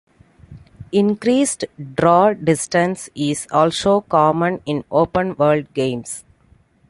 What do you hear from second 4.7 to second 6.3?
open world games.